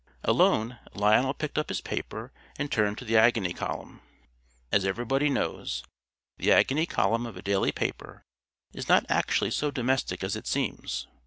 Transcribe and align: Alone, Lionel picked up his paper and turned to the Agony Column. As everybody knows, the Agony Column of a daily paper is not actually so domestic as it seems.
Alone, 0.23 0.79
Lionel 0.95 1.31
picked 1.35 1.59
up 1.59 1.69
his 1.69 1.79
paper 1.79 2.31
and 2.57 2.71
turned 2.71 2.97
to 2.97 3.05
the 3.05 3.15
Agony 3.17 3.53
Column. 3.53 4.01
As 4.71 4.83
everybody 4.83 5.29
knows, 5.29 5.83
the 6.39 6.51
Agony 6.51 6.87
Column 6.87 7.27
of 7.27 7.37
a 7.37 7.43
daily 7.43 7.71
paper 7.71 8.23
is 8.73 8.89
not 8.89 9.05
actually 9.09 9.51
so 9.51 9.69
domestic 9.69 10.23
as 10.23 10.35
it 10.35 10.47
seems. 10.47 11.05